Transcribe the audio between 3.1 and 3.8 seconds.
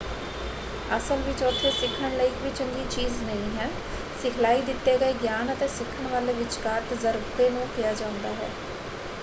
ਨਹੀਂ ਹੈ।